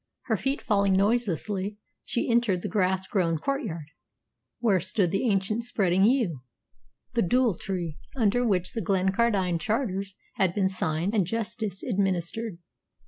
[0.23, 3.85] Her feet falling noiselessly, she entered the grass grown courtyard,
[4.59, 6.41] where stood the ancient spreading yew,
[7.13, 12.57] the "dule tree," under which the Glencardine charters had been signed and justice administered.